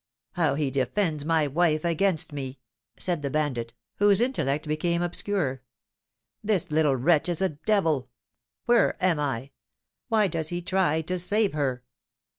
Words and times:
"How 0.31 0.55
he 0.55 0.71
defends 0.71 1.25
my 1.25 1.45
wife 1.45 1.85
against 1.85 2.33
me!" 2.33 2.57
said 2.97 3.21
the 3.21 3.29
bandit, 3.29 3.75
whose 3.97 4.19
intellect 4.19 4.67
became 4.67 5.03
obscure. 5.03 5.61
"This 6.43 6.71
little 6.71 6.95
wretch 6.95 7.29
is 7.29 7.39
a 7.39 7.49
devil! 7.49 8.09
Where 8.65 8.97
am 8.99 9.19
I? 9.19 9.51
Why 10.07 10.25
does 10.25 10.49
he 10.49 10.59
try 10.59 11.01
to 11.03 11.19
save 11.19 11.53
her?" 11.53 11.83